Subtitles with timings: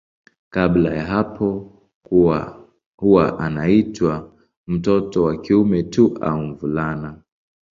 [0.49, 1.71] Kabla ya hapo
[2.97, 4.35] huwa anaitwa
[4.67, 7.21] mtoto wa kiume tu au mvulana.